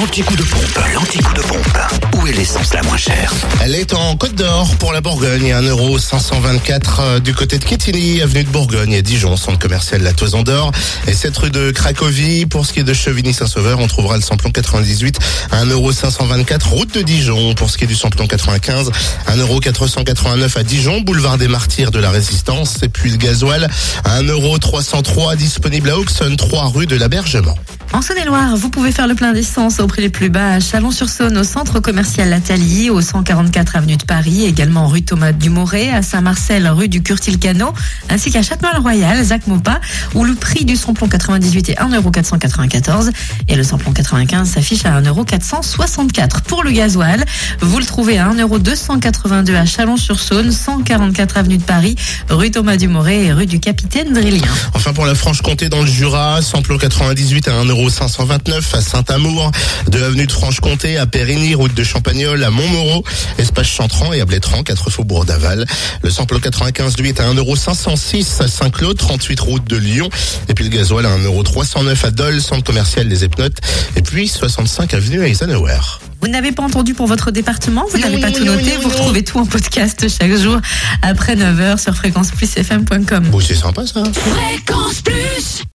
[0.00, 1.78] L'anti-coup de pompe, l'anti-coup de pompe.
[2.16, 6.82] Où est l'essence la moins chère Elle est en Côte d'Or pour la Bourgogne, 1,524€
[7.00, 10.70] euh, du côté de Quetigny, avenue de Bourgogne et Dijon, centre commercial La Toison d'Or.
[11.08, 14.52] Et cette rue de Cracovie, pour ce qui est de Chevigny-Saint-Sauveur, on trouvera le samplon
[14.52, 15.18] 98
[15.50, 17.54] à 1,524€ route de Dijon.
[17.54, 18.92] Pour ce qui est du samplon 95,
[19.26, 22.76] 1,489€ à Dijon, boulevard des Martyrs de la Résistance.
[22.84, 23.68] Et puis le gasoil
[24.04, 27.56] à 1,303€ disponible à Auxonne, 3 rue de l'Abergement.
[27.94, 31.38] En Saône-et-Loire, vous pouvez faire le plein d'essence au prix les plus bas à Chalon-sur-Saône,
[31.38, 36.68] au centre commercial Lathalie, au 144 avenue de Paris, également rue Thomas Dumoré, à Saint-Marcel,
[36.68, 37.72] rue du Curtil-Cano,
[38.10, 39.80] ainsi qu'à Châtenois-le-Royal, Zac Mopa,
[40.14, 43.10] où le prix du samplon 98 est 1,494€
[43.48, 46.42] et le samplon 95 s'affiche à 1,464€.
[46.42, 47.24] Pour le gasoil,
[47.60, 51.96] vous le trouvez à 1,282€ à Chalon-sur-Saône, 144 avenue de Paris,
[52.28, 54.52] rue Thomas Dumoré et rue du Capitaine Drillien.
[54.74, 59.52] Enfin pour la Franche-Comté dans le Jura, samplon 98 à 1,529€ à Saint-Amour,
[59.88, 63.04] de avenue de Franche-Comté à Périgny, route de Champagnol à Montmoreau,
[63.38, 65.64] espace Chantran et à Blétran, 4 faubourg d'Aval.
[66.02, 70.08] Le samplon 95 lui est à 1,506€ à Saint-Claude, 38 route de Lyon.
[70.48, 73.58] Et puis le gasoil à 1,309€ à Dole, centre commercial des Epnotes.
[73.96, 75.78] Et puis 65 avenue Eisenhower.
[76.20, 79.38] Vous n'avez pas entendu pour votre département, vous n'avez pas tout noté, vous retrouvez tout
[79.38, 80.58] en podcast chaque jour
[81.02, 83.28] après 9h sur fréquenceplusfm.com.
[83.28, 84.02] Bon, c'est sympa ça.
[84.12, 85.62] Fréquence plus